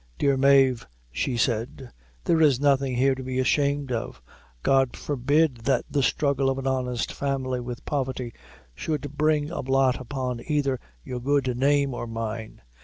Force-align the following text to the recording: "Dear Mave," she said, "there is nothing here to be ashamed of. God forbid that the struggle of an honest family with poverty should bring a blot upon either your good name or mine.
"Dear 0.17 0.35
Mave," 0.35 0.87
she 1.11 1.37
said, 1.37 1.91
"there 2.23 2.41
is 2.41 2.59
nothing 2.59 2.95
here 2.95 3.13
to 3.13 3.21
be 3.21 3.37
ashamed 3.37 3.91
of. 3.91 4.19
God 4.63 4.97
forbid 4.97 5.57
that 5.57 5.85
the 5.91 6.01
struggle 6.01 6.49
of 6.49 6.57
an 6.57 6.65
honest 6.65 7.13
family 7.13 7.59
with 7.59 7.85
poverty 7.85 8.33
should 8.73 9.15
bring 9.15 9.51
a 9.51 9.61
blot 9.61 10.01
upon 10.01 10.41
either 10.47 10.79
your 11.03 11.19
good 11.19 11.55
name 11.55 11.93
or 11.93 12.07
mine. 12.07 12.63